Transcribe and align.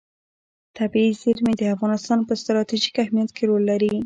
طبیعي 0.77 1.11
زیرمې 1.21 1.53
د 1.57 1.63
افغانستان 1.75 2.19
په 2.27 2.33
ستراتیژیک 2.41 2.95
اهمیت 3.03 3.29
کې 3.35 3.43
رول 3.49 3.63
لري. 3.71 3.93